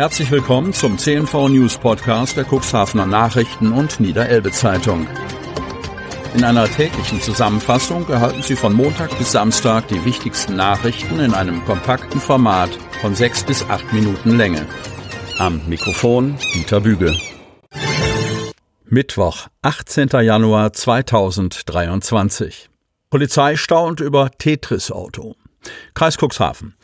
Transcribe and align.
Herzlich 0.00 0.30
willkommen 0.30 0.72
zum 0.72 0.96
CNV 0.96 1.50
News 1.50 1.76
Podcast 1.76 2.34
der 2.34 2.46
Cuxhavener 2.50 3.04
Nachrichten 3.04 3.70
und 3.70 4.00
Niederelbe 4.00 4.50
Zeitung. 4.50 5.06
In 6.34 6.42
einer 6.42 6.64
täglichen 6.64 7.20
Zusammenfassung 7.20 8.08
erhalten 8.08 8.42
Sie 8.42 8.56
von 8.56 8.72
Montag 8.72 9.18
bis 9.18 9.32
Samstag 9.32 9.88
die 9.88 10.02
wichtigsten 10.06 10.56
Nachrichten 10.56 11.20
in 11.20 11.34
einem 11.34 11.62
kompakten 11.66 12.18
Format 12.18 12.70
von 13.02 13.14
sechs 13.14 13.44
bis 13.44 13.62
acht 13.68 13.92
Minuten 13.92 14.38
Länge. 14.38 14.64
Am 15.36 15.60
Mikrofon 15.68 16.38
Dieter 16.54 16.80
Büge. 16.80 17.14
Mittwoch, 18.86 19.48
18. 19.60 20.08
Januar 20.22 20.72
2023. 20.72 22.70
Polizei 23.10 23.56
staunt 23.56 24.00
über 24.00 24.30
Tetris-Auto. 24.30 25.36
Kreis 25.92 26.16
Cuxhaven. 26.16 26.74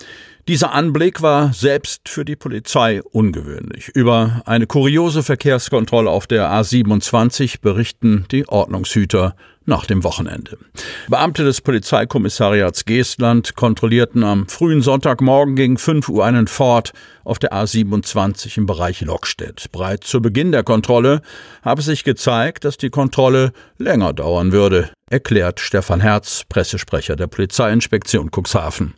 Dieser 0.49 0.73
Anblick 0.73 1.23
war 1.23 1.53
selbst 1.53 2.09
für 2.09 2.25
die 2.25 2.37
Polizei 2.37 3.03
ungewöhnlich. 3.03 3.89
Über 3.95 4.43
eine 4.47 4.69
kuriose 4.69 5.25
Verkehrskontrolle 5.25 6.09
auf 6.09 6.29
der 6.29 6.49
A27 6.53 7.61
berichten 7.61 8.27
die 8.31 8.49
Ordnungshüter 8.49 9.35
nach 9.65 9.87
dem 9.87 10.05
Wochenende. 10.05 10.57
Beamte 11.09 11.43
des 11.43 11.63
Polizeikommissariats 11.63 12.85
Geestland 12.85 13.57
kontrollierten 13.57 14.23
am 14.23 14.47
frühen 14.49 14.83
Sonntagmorgen 14.83 15.57
gegen 15.57 15.79
5 15.79 16.09
Uhr 16.09 16.25
einen 16.25 16.47
Ford 16.47 16.93
auf 17.25 17.41
der 17.41 17.53
A27 17.53 18.57
im 18.57 18.67
Bereich 18.67 19.01
Lockstedt. 19.01 19.73
Bereits 19.73 20.07
zu 20.07 20.23
Beginn 20.23 20.53
der 20.53 20.63
Kontrolle 20.63 21.23
habe 21.63 21.83
sich 21.83 22.05
gezeigt, 22.05 22.65
dass 22.65 22.77
die 22.77 22.91
Kontrolle 22.91 23.53
länger 23.79 24.13
dauern 24.13 24.53
würde, 24.53 24.91
erklärt 25.11 25.59
Stefan 25.59 26.01
Herz, 26.01 26.45
Pressesprecher 26.49 27.17
der 27.17 27.27
Polizeiinspektion 27.27 28.31
Cuxhaven. 28.31 28.95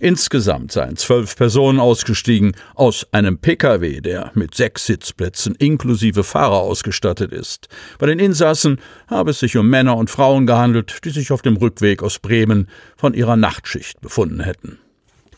Insgesamt 0.00 0.72
seien 0.72 0.96
zwölf 0.96 1.36
Personen 1.36 1.80
ausgestiegen 1.80 2.52
aus 2.74 3.06
einem 3.12 3.38
Pkw, 3.38 4.00
der 4.00 4.30
mit 4.34 4.54
sechs 4.54 4.86
Sitzplätzen 4.86 5.54
inklusive 5.54 6.24
Fahrer 6.24 6.58
ausgestattet 6.58 7.32
ist. 7.32 7.68
Bei 7.98 8.06
den 8.06 8.18
Insassen 8.18 8.80
habe 9.08 9.30
es 9.30 9.40
sich 9.40 9.56
um 9.56 9.68
Männer 9.68 9.96
und 9.96 10.10
Frauen 10.10 10.46
gehandelt, 10.46 11.04
die 11.04 11.10
sich 11.10 11.32
auf 11.32 11.42
dem 11.42 11.56
Rückweg 11.56 12.02
aus 12.02 12.18
Bremen 12.18 12.68
von 12.96 13.14
ihrer 13.14 13.36
Nachtschicht 13.36 14.00
befunden 14.00 14.40
hätten. 14.40 14.78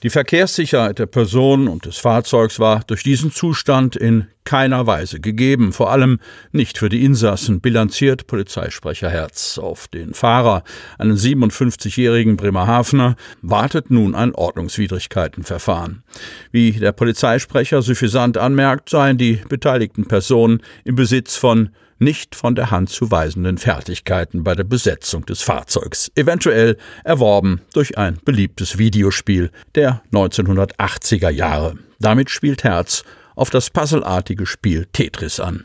Die 0.02 0.10
Verkehrssicherheit 0.10 0.98
der 0.98 1.06
Person 1.06 1.68
und 1.68 1.84
des 1.84 1.98
Fahrzeugs 1.98 2.58
war 2.58 2.80
durch 2.86 3.02
diesen 3.02 3.32
Zustand 3.32 3.96
in 3.96 4.28
keiner 4.44 4.86
Weise 4.86 5.20
gegeben, 5.20 5.72
vor 5.72 5.90
allem 5.90 6.18
nicht 6.52 6.78
für 6.78 6.88
die 6.88 7.04
Insassen, 7.04 7.60
bilanziert 7.60 8.26
Polizeisprecher 8.26 9.10
Herz. 9.10 9.58
Auf 9.58 9.88
den 9.88 10.14
Fahrer, 10.14 10.64
einen 10.98 11.16
57-jährigen 11.16 12.36
Bremerhavener, 12.36 13.16
wartet 13.42 13.90
nun 13.90 14.14
ein 14.14 14.34
Ordnungswidrigkeitenverfahren. 14.34 16.02
Wie 16.50 16.72
der 16.72 16.92
Polizeisprecher 16.92 17.82
suffisant 17.82 18.38
anmerkt, 18.38 18.88
seien 18.88 19.18
die 19.18 19.40
beteiligten 19.48 20.06
Personen 20.06 20.62
im 20.84 20.96
Besitz 20.96 21.36
von 21.36 21.70
nicht 22.00 22.34
von 22.34 22.54
der 22.54 22.70
Hand 22.70 22.88
zu 22.88 23.10
weisenden 23.10 23.58
Fertigkeiten 23.58 24.42
bei 24.42 24.54
der 24.54 24.64
Besetzung 24.64 25.26
des 25.26 25.42
Fahrzeugs, 25.42 26.10
eventuell 26.14 26.78
erworben 27.04 27.60
durch 27.74 27.98
ein 27.98 28.18
beliebtes 28.24 28.78
Videospiel 28.78 29.50
der 29.74 30.02
1980er 30.12 31.30
Jahre. 31.30 31.74
Damit 32.00 32.30
spielt 32.30 32.64
Herz 32.64 33.04
auf 33.34 33.50
das 33.50 33.70
puzzelartige 33.70 34.46
Spiel 34.46 34.86
Tetris 34.92 35.40
an. 35.40 35.64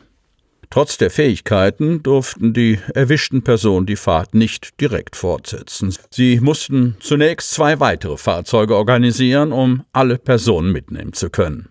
Trotz 0.70 0.98
der 0.98 1.12
Fähigkeiten 1.12 2.04
durften 2.04 2.54
die 2.54 2.80
erwischten 2.94 3.44
Personen 3.44 3.86
die 3.86 3.96
Fahrt 3.96 4.34
nicht 4.34 4.82
direkt 4.82 5.16
fortsetzen. 5.16 5.96
Sie 6.10 6.40
mussten 6.40 6.98
zunächst 7.00 7.52
zwei 7.52 7.80
weitere 7.80 8.18
Fahrzeuge 8.18 8.76
organisieren, 8.76 9.52
um 9.52 9.86
alle 9.94 10.18
Personen 10.18 10.72
mitnehmen 10.72 11.14
zu 11.14 11.30
können. 11.30 11.70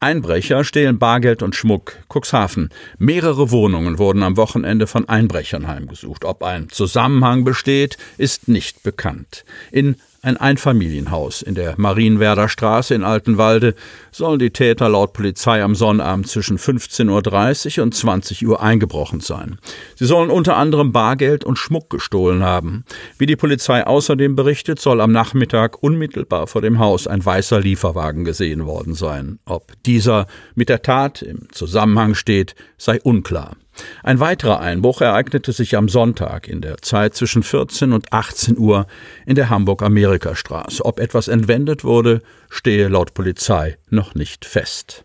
Einbrecher 0.00 0.64
stehlen 0.64 0.98
Bargeld 0.98 1.42
und 1.42 1.54
Schmuck. 1.54 1.96
Cuxhaven. 2.12 2.68
Mehrere 2.98 3.50
Wohnungen 3.50 3.98
wurden 3.98 4.22
am 4.22 4.36
Wochenende 4.36 4.86
von 4.86 5.08
Einbrechern 5.08 5.66
heimgesucht. 5.66 6.26
Ob 6.26 6.42
ein 6.42 6.68
Zusammenhang 6.68 7.44
besteht, 7.44 7.96
ist 8.18 8.46
nicht 8.46 8.82
bekannt. 8.82 9.44
In 9.70 9.96
ein 10.24 10.38
Einfamilienhaus 10.38 11.42
in 11.42 11.54
der 11.54 11.74
Marienwerder 11.76 12.48
Straße 12.48 12.94
in 12.94 13.04
Altenwalde 13.04 13.74
sollen 14.10 14.38
die 14.38 14.50
Täter 14.50 14.88
laut 14.88 15.12
Polizei 15.12 15.62
am 15.62 15.74
Sonnabend 15.74 16.28
zwischen 16.28 16.58
15.30 16.58 17.78
Uhr 17.78 17.84
und 17.84 17.94
20 17.94 18.46
Uhr 18.46 18.62
eingebrochen 18.62 19.20
sein. 19.20 19.58
Sie 19.96 20.06
sollen 20.06 20.30
unter 20.30 20.56
anderem 20.56 20.92
Bargeld 20.92 21.44
und 21.44 21.58
Schmuck 21.58 21.90
gestohlen 21.90 22.42
haben. 22.42 22.84
Wie 23.18 23.26
die 23.26 23.36
Polizei 23.36 23.86
außerdem 23.86 24.34
berichtet, 24.34 24.80
soll 24.80 25.00
am 25.00 25.12
Nachmittag 25.12 25.82
unmittelbar 25.82 26.46
vor 26.46 26.62
dem 26.62 26.78
Haus 26.78 27.06
ein 27.06 27.24
weißer 27.24 27.60
Lieferwagen 27.60 28.24
gesehen 28.24 28.64
worden 28.64 28.94
sein. 28.94 29.38
Ob 29.44 29.72
dieser 29.84 30.26
mit 30.54 30.70
der 30.70 30.82
Tat 30.82 31.20
im 31.20 31.48
Zusammenhang 31.52 32.14
steht, 32.14 32.54
sei 32.78 32.98
unklar. 33.02 33.56
Ein 34.02 34.20
weiterer 34.20 34.60
Einbruch 34.60 35.00
ereignete 35.00 35.52
sich 35.52 35.76
am 35.76 35.88
Sonntag 35.88 36.48
in 36.48 36.60
der 36.60 36.78
Zeit 36.78 37.14
zwischen 37.14 37.42
14 37.42 37.92
und 37.92 38.12
18 38.12 38.58
Uhr 38.58 38.86
in 39.26 39.34
der 39.34 39.50
Hamburg-Amerika-Straße. 39.50 40.84
Ob 40.84 41.00
etwas 41.00 41.28
entwendet 41.28 41.84
wurde, 41.84 42.22
stehe 42.50 42.88
laut 42.88 43.14
Polizei 43.14 43.76
noch 43.90 44.14
nicht 44.14 44.44
fest. 44.44 45.04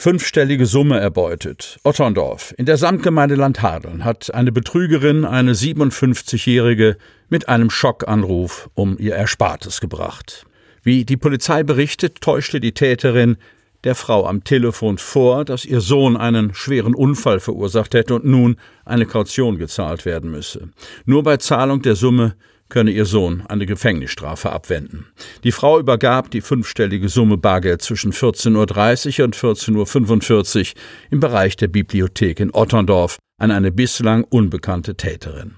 Fünfstellige 0.00 0.66
Summe 0.66 1.00
erbeutet. 1.00 1.80
Otterndorf. 1.82 2.54
In 2.56 2.66
der 2.66 2.76
Samtgemeinde 2.76 3.34
Landhadeln 3.34 4.04
hat 4.04 4.32
eine 4.32 4.52
Betrügerin 4.52 5.24
eine 5.24 5.54
57-Jährige 5.54 6.96
mit 7.28 7.48
einem 7.48 7.68
Schockanruf 7.68 8.70
um 8.74 8.96
ihr 8.98 9.16
Erspartes 9.16 9.80
gebracht. 9.80 10.46
Wie 10.84 11.04
die 11.04 11.16
Polizei 11.16 11.64
berichtet, 11.64 12.20
täuschte 12.20 12.60
die 12.60 12.74
Täterin 12.74 13.38
der 13.84 13.94
Frau 13.94 14.26
am 14.26 14.44
Telefon 14.44 14.98
vor, 14.98 15.44
dass 15.44 15.64
ihr 15.64 15.80
Sohn 15.80 16.16
einen 16.16 16.54
schweren 16.54 16.94
Unfall 16.94 17.40
verursacht 17.40 17.94
hätte 17.94 18.14
und 18.14 18.24
nun 18.24 18.56
eine 18.84 19.06
Kaution 19.06 19.58
gezahlt 19.58 20.04
werden 20.04 20.30
müsse. 20.30 20.70
Nur 21.04 21.22
bei 21.22 21.36
Zahlung 21.36 21.82
der 21.82 21.94
Summe 21.94 22.34
könne 22.68 22.90
ihr 22.90 23.06
Sohn 23.06 23.42
eine 23.48 23.66
Gefängnisstrafe 23.66 24.50
abwenden. 24.52 25.06
Die 25.44 25.52
Frau 25.52 25.78
übergab 25.78 26.30
die 26.30 26.40
fünfstellige 26.40 27.08
Summe 27.08 27.38
Bargeld 27.38 27.82
zwischen 27.82 28.12
14.30 28.12 29.20
Uhr 29.20 29.24
und 29.24 29.36
14.45 29.36 30.58
Uhr 30.58 30.80
im 31.10 31.20
Bereich 31.20 31.56
der 31.56 31.68
Bibliothek 31.68 32.40
in 32.40 32.52
Otterndorf 32.52 33.18
an 33.38 33.50
eine 33.50 33.72
bislang 33.72 34.24
unbekannte 34.24 34.96
Täterin. 34.96 35.54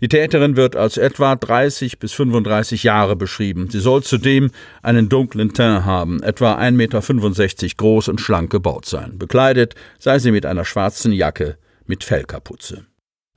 Die 0.00 0.08
Täterin 0.08 0.56
wird 0.56 0.76
als 0.76 0.96
etwa 0.96 1.36
30 1.36 1.98
bis 1.98 2.12
35 2.12 2.82
Jahre 2.82 3.16
beschrieben. 3.16 3.70
Sie 3.70 3.80
soll 3.80 4.02
zudem 4.02 4.50
einen 4.82 5.08
dunklen 5.08 5.52
Teint 5.54 5.84
haben, 5.84 6.22
etwa 6.22 6.56
1,65 6.58 6.72
Meter 6.72 7.74
groß 7.76 8.08
und 8.08 8.20
schlank 8.20 8.50
gebaut 8.50 8.86
sein. 8.86 9.18
Bekleidet 9.18 9.74
sei 9.98 10.18
sie 10.18 10.30
mit 10.30 10.46
einer 10.46 10.64
schwarzen 10.64 11.12
Jacke 11.12 11.56
mit 11.86 12.04
Fellkapuze. 12.04 12.86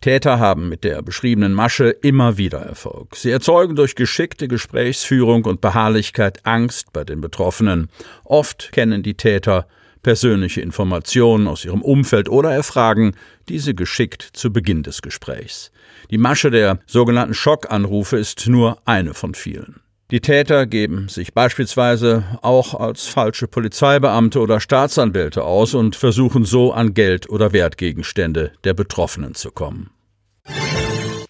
Täter 0.01 0.39
haben 0.39 0.69
mit 0.69 0.83
der 0.83 1.01
beschriebenen 1.01 1.53
Masche 1.53 1.89
immer 1.89 2.37
wieder 2.37 2.59
Erfolg. 2.59 3.15
Sie 3.15 3.31
erzeugen 3.31 3.75
durch 3.75 3.95
geschickte 3.95 4.47
Gesprächsführung 4.47 5.45
und 5.45 5.59
Beharrlichkeit 5.59 6.45
Angst 6.45 6.93
bei 6.93 7.03
den 7.03 7.19
Betroffenen. 7.19 7.89
Oft 8.23 8.71
kennen 8.71 9.01
die 9.01 9.15
Täter 9.15 9.67
persönliche 10.07 10.61
Informationen 10.61 11.49
aus 11.49 11.65
ihrem 11.65 11.81
Umfeld 11.81 12.29
oder 12.29 12.49
erfragen 12.49 13.11
diese 13.49 13.75
geschickt 13.75 14.21
zu 14.31 14.53
Beginn 14.53 14.81
des 14.81 15.01
Gesprächs. 15.01 15.69
Die 16.09 16.17
Masche 16.17 16.49
der 16.49 16.79
sogenannten 16.85 17.33
Schockanrufe 17.33 18.15
ist 18.15 18.47
nur 18.47 18.77
eine 18.85 19.13
von 19.13 19.35
vielen. 19.35 19.81
Die 20.09 20.21
Täter 20.21 20.65
geben 20.65 21.09
sich 21.09 21.33
beispielsweise 21.33 22.23
auch 22.41 22.73
als 22.73 23.07
falsche 23.07 23.49
Polizeibeamte 23.49 24.39
oder 24.39 24.61
Staatsanwälte 24.61 25.43
aus 25.43 25.73
und 25.73 25.97
versuchen 25.97 26.45
so 26.45 26.71
an 26.71 26.93
Geld 26.93 27.29
oder 27.29 27.51
Wertgegenstände 27.51 28.53
der 28.63 28.75
Betroffenen 28.75 29.35
zu 29.35 29.51
kommen. 29.51 29.89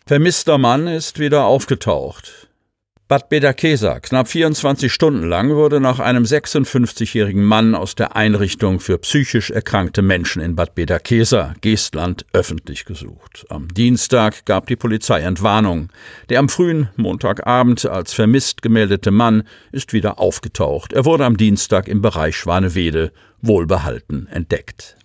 Vermisster 0.05 0.59
Mann 0.59 0.85
ist 0.85 1.17
wieder 1.17 1.45
aufgetaucht. 1.45 2.46
Bad 3.09 3.29
Bedakesa. 3.29 4.01
Knapp 4.01 4.27
24 4.27 4.91
Stunden 4.91 5.23
lang 5.29 5.55
wurde 5.55 5.79
nach 5.79 5.99
einem 5.99 6.23
56-jährigen 6.25 7.41
Mann 7.41 7.73
aus 7.73 7.95
der 7.95 8.17
Einrichtung 8.17 8.81
für 8.81 8.97
psychisch 8.97 9.49
erkrankte 9.49 10.01
Menschen 10.01 10.41
in 10.41 10.57
Bad 10.57 10.75
Bedakesa, 10.75 11.53
Geestland, 11.61 12.25
öffentlich 12.33 12.83
gesucht. 12.83 13.45
Am 13.47 13.69
Dienstag 13.69 14.43
gab 14.43 14.67
die 14.67 14.75
Polizei 14.75 15.21
Entwarnung. 15.21 15.87
Der 16.27 16.39
am 16.39 16.49
frühen 16.49 16.89
Montagabend 16.97 17.85
als 17.85 18.11
vermisst 18.11 18.61
gemeldete 18.61 19.11
Mann 19.11 19.43
ist 19.71 19.93
wieder 19.93 20.19
aufgetaucht. 20.19 20.91
Er 20.91 21.05
wurde 21.05 21.23
am 21.23 21.37
Dienstag 21.37 21.87
im 21.87 22.01
Bereich 22.01 22.35
Schwanewede 22.35 23.13
wohlbehalten 23.41 24.27
entdeckt. 24.27 24.97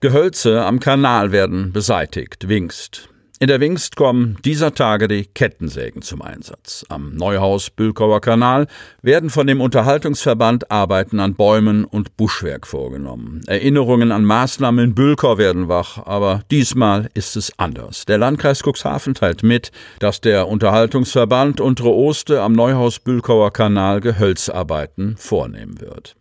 Gehölze 0.00 0.62
am 0.62 0.78
Kanal 0.78 1.32
werden 1.32 1.72
beseitigt. 1.72 2.48
Wingst. 2.48 3.08
In 3.38 3.48
der 3.48 3.60
Wingst 3.60 3.96
kommen 3.96 4.38
dieser 4.46 4.72
Tage 4.72 5.08
die 5.08 5.26
Kettensägen 5.26 6.00
zum 6.00 6.22
Einsatz. 6.22 6.86
Am 6.88 7.14
Neuhaus-Bülkauer 7.16 8.22
Kanal 8.22 8.66
werden 9.02 9.28
von 9.28 9.46
dem 9.46 9.60
Unterhaltungsverband 9.60 10.70
Arbeiten 10.70 11.20
an 11.20 11.34
Bäumen 11.34 11.84
und 11.84 12.16
Buschwerk 12.16 12.66
vorgenommen. 12.66 13.42
Erinnerungen 13.46 14.10
an 14.10 14.24
Maßnahmen 14.24 14.82
in 14.82 14.94
Bülkau 14.94 15.36
werden 15.36 15.68
wach, 15.68 15.98
aber 16.06 16.44
diesmal 16.50 17.10
ist 17.12 17.36
es 17.36 17.52
anders. 17.58 18.06
Der 18.06 18.16
Landkreis 18.16 18.62
Cuxhaven 18.62 19.12
teilt 19.12 19.42
mit, 19.42 19.70
dass 19.98 20.22
der 20.22 20.48
Unterhaltungsverband 20.48 21.60
Untere 21.60 21.92
Oste 21.92 22.40
am 22.40 22.54
Neuhaus-Bülkauer 22.54 23.52
Kanal 23.52 24.00
Gehölzarbeiten 24.00 25.18
vornehmen 25.18 25.78
wird. 25.82 26.16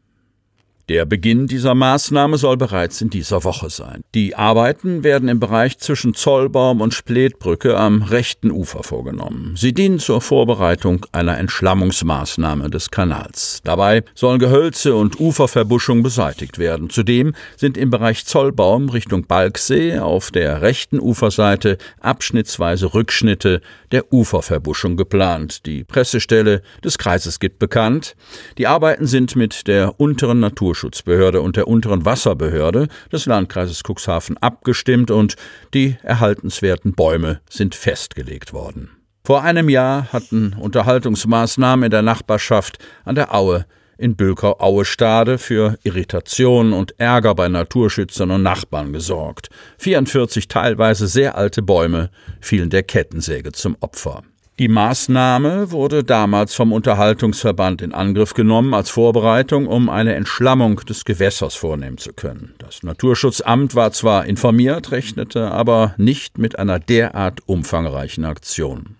Der 0.88 1.08
Beginn 1.08 1.48
dieser 1.48 1.74
Maßnahme 1.74 2.38
soll 2.38 2.58
bereits 2.58 3.02
in 3.02 3.10
dieser 3.10 3.44
Woche 3.44 3.72
sein. 3.72 4.04
Die 4.14 4.36
Arbeiten 4.36 5.04
werden 5.04 5.30
im 5.30 5.40
Bereich 5.40 5.80
zwischen 5.80 6.14
Zollbaum 6.14 6.80
und 6.80 6.94
Spletbrücke 6.94 7.76
am 7.76 8.04
rechten 8.04 8.52
Ufer 8.52 8.84
vorgenommen. 8.84 9.56
Sie 9.58 9.74
dienen 9.74 9.98
zur 9.98 10.22
Vorbereitung 10.22 11.04
einer 11.12 11.40
Entschlammungsmaßnahme 11.40 12.70
des 12.70 12.92
Kanals. 12.92 13.62
Dabei 13.64 14.04
sollen 14.14 14.38
Gehölze 14.38 14.94
und 14.94 15.20
Uferverbuschung 15.20 16.04
beseitigt 16.04 16.60
werden. 16.60 16.92
Zudem 16.92 17.34
sind 17.58 17.78
im 17.78 17.90
Bereich 17.90 18.28
Zollbaum 18.28 18.90
Richtung 18.90 19.26
Balksee 19.26 19.98
auf 19.98 20.30
der 20.30 20.62
rechten 20.62 21.00
Uferseite 21.00 21.80
abschnittsweise 22.00 22.94
Rückschnitte 22.94 23.62
der 23.92 24.14
Uferverbuschung 24.14 24.98
geplant. 24.98 25.66
Die 25.66 25.84
Pressestelle 25.84 26.62
des 26.84 27.00
Kreises 27.00 27.40
gibt 27.40 27.58
bekannt. 27.58 28.16
Die 28.60 28.68
Arbeiten 28.68 29.08
sind 29.08 29.36
mit 29.36 29.66
der 29.66 30.00
unteren 30.00 30.42
Natur 30.42 30.75
Naturschutzbehörde 30.76 31.42
und 31.42 31.56
der 31.56 31.68
unteren 31.68 32.06
Wasserbehörde 32.06 32.88
des 33.12 33.26
Landkreises 33.26 33.82
Cuxhaven 33.84 34.38
abgestimmt 34.38 35.10
und 35.10 35.36
die 35.74 35.96
erhaltenswerten 36.04 36.94
Bäume 36.94 37.40
sind 37.50 37.76
festgelegt 37.76 38.52
worden. 38.52 38.90
Vor 39.24 39.42
einem 39.42 39.70
Jahr 39.70 40.12
hatten 40.12 40.54
Unterhaltungsmaßnahmen 40.54 41.86
in 41.86 41.92
der 41.92 42.02
Nachbarschaft 42.02 42.78
an 43.06 43.16
der 43.16 43.34
Aue 43.34 43.66
in 43.98 44.18
Bülkau-Aue-Stade 44.18 45.38
für 45.38 45.78
Irritation 45.84 46.74
und 46.74 47.00
Ärger 47.00 47.34
bei 47.34 47.48
Naturschützern 47.48 48.30
und 48.30 48.44
Nachbarn 48.44 48.92
gesorgt. 48.92 49.48
44 49.78 50.50
teilweise 50.50 51.08
sehr 51.08 51.38
alte 51.38 51.62
Bäume 51.62 52.10
fielen 52.42 52.70
der 52.70 52.84
Kettensäge 52.84 53.54
zum 53.54 53.78
Opfer. 53.80 54.24
Die 54.58 54.70
Maßnahme 54.70 55.72
wurde 55.72 56.06
damals 56.06 56.56
vom 56.56 56.72
Unterhaltungsverband 56.72 57.82
in 57.82 57.94
Angriff 57.94 58.34
genommen 58.34 58.74
als 58.74 58.90
Vorbereitung, 58.90 59.68
um 59.68 59.90
eine 59.90 60.16
Entschlammung 60.16 60.78
des 60.78 61.04
Gewässers 61.04 61.56
vornehmen 61.56 61.98
zu 61.98 62.14
können. 62.14 62.54
Das 62.60 62.82
Naturschutzamt 62.82 63.76
war 63.76 63.92
zwar 63.92 64.26
informiert, 64.26 64.92
rechnete 64.92 65.52
aber 65.52 65.94
nicht 65.98 66.38
mit 66.38 66.58
einer 66.58 66.80
derart 66.80 67.42
umfangreichen 67.46 68.24
Aktion. 68.24 68.96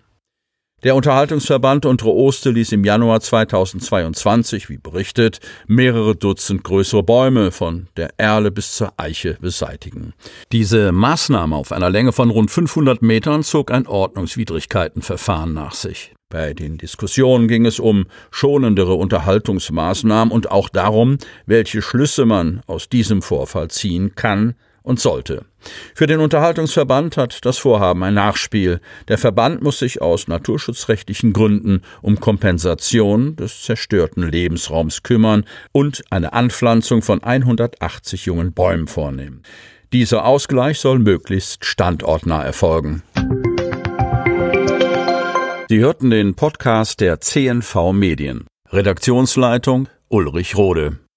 Der 0.84 0.94
Unterhaltungsverband 0.94 1.86
Untere 1.86 2.12
Oste 2.12 2.50
ließ 2.50 2.72
im 2.72 2.84
Januar 2.84 3.20
2022, 3.20 4.68
wie 4.68 4.76
berichtet, 4.76 5.40
mehrere 5.66 6.14
Dutzend 6.14 6.64
größere 6.64 7.02
Bäume 7.02 7.50
von 7.50 7.88
der 7.96 8.10
Erle 8.18 8.50
bis 8.50 8.74
zur 8.74 8.92
Eiche 8.98 9.38
beseitigen. 9.40 10.12
Diese 10.52 10.92
Maßnahme 10.92 11.56
auf 11.56 11.72
einer 11.72 11.88
Länge 11.88 12.12
von 12.12 12.28
rund 12.28 12.50
500 12.50 13.00
Metern 13.00 13.42
zog 13.42 13.70
ein 13.70 13.86
Ordnungswidrigkeitenverfahren 13.86 15.54
nach 15.54 15.72
sich. 15.72 16.14
Bei 16.28 16.52
den 16.52 16.76
Diskussionen 16.76 17.48
ging 17.48 17.64
es 17.64 17.80
um 17.80 18.04
schonendere 18.30 18.94
Unterhaltungsmaßnahmen 18.94 20.30
und 20.30 20.50
auch 20.50 20.68
darum, 20.68 21.16
welche 21.46 21.80
Schlüsse 21.80 22.26
man 22.26 22.60
aus 22.66 22.90
diesem 22.90 23.22
Vorfall 23.22 23.70
ziehen 23.70 24.14
kann 24.14 24.54
und 24.86 25.00
sollte. 25.00 25.44
Für 25.94 26.06
den 26.06 26.20
Unterhaltungsverband 26.20 27.16
hat 27.16 27.44
das 27.44 27.58
Vorhaben 27.58 28.04
ein 28.04 28.14
Nachspiel. 28.14 28.80
Der 29.08 29.18
Verband 29.18 29.60
muss 29.60 29.80
sich 29.80 30.00
aus 30.00 30.28
naturschutzrechtlichen 30.28 31.32
Gründen 31.32 31.82
um 32.02 32.20
Kompensation 32.20 33.34
des 33.34 33.62
zerstörten 33.62 34.22
Lebensraums 34.22 35.02
kümmern 35.02 35.44
und 35.72 36.04
eine 36.10 36.32
Anpflanzung 36.32 37.02
von 37.02 37.22
180 37.22 38.26
jungen 38.26 38.52
Bäumen 38.52 38.86
vornehmen. 38.86 39.42
Dieser 39.92 40.24
Ausgleich 40.24 40.78
soll 40.78 41.00
möglichst 41.00 41.64
standortnah 41.64 42.44
erfolgen. 42.44 43.02
Sie 45.68 45.80
hörten 45.80 46.10
den 46.10 46.36
Podcast 46.36 47.00
der 47.00 47.20
CNV 47.20 47.92
Medien. 47.92 48.46
Redaktionsleitung 48.70 49.88
Ulrich 50.08 50.56
Rode. 50.56 51.00